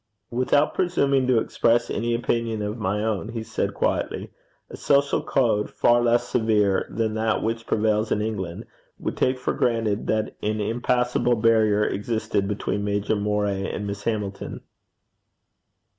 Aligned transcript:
'Without 0.31 0.73
presuming 0.73 1.27
to 1.27 1.37
express 1.37 1.91
any 1.91 2.15
opinion 2.15 2.63
of 2.63 2.75
my 2.79 3.03
own,' 3.03 3.29
he 3.29 3.43
said 3.43 3.75
quietly, 3.75 4.31
'a 4.71 4.75
social 4.75 5.21
code 5.21 5.69
far 5.69 6.01
less 6.01 6.27
severe 6.27 6.87
than 6.89 7.13
that 7.13 7.43
which 7.43 7.67
prevails 7.67 8.11
in 8.11 8.19
England, 8.19 8.65
would 8.97 9.15
take 9.15 9.37
for 9.37 9.53
granted 9.53 10.07
that 10.07 10.35
an 10.41 10.59
impassable 10.59 11.35
barrier 11.35 11.85
existed 11.85 12.47
between 12.47 12.83
Major 12.83 13.15
Moray 13.15 13.69
and 13.71 13.85
Miss 13.85 14.03
Hamilton.' 14.05 14.61